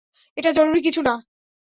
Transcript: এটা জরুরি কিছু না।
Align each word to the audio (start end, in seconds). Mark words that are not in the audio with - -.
এটা 0.37 0.49
জরুরি 0.51 0.81
কিছু 0.81 1.01
না। 1.01 1.13